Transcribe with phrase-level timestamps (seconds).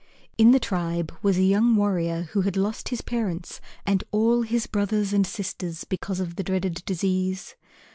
[0.35, 4.65] In the tribe was a young warrior who had lost his parents and all his
[4.65, 7.55] brothers and sisters because of the dreaded disease.